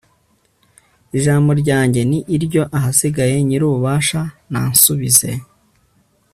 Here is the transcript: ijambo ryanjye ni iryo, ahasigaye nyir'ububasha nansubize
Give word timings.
ijambo 1.17 1.51
ryanjye 1.61 2.01
ni 2.09 2.19
iryo, 2.35 2.63
ahasigaye 2.77 3.35
nyir'ububasha 3.47 4.21
nansubize 4.51 5.29